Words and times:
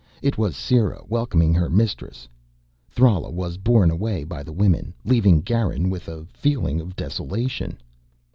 It 0.23 0.35
was 0.35 0.57
Sera 0.57 1.03
welcoming 1.07 1.53
her 1.53 1.69
mistress. 1.69 2.27
Thrala 2.89 3.29
was 3.29 3.59
borne 3.59 3.91
away 3.91 4.23
by 4.23 4.41
the 4.41 4.51
women, 4.51 4.95
leaving 5.05 5.41
Garin 5.41 5.91
with 5.91 6.07
a 6.07 6.25
feeling 6.33 6.81
of 6.81 6.95
desolation. 6.95 7.77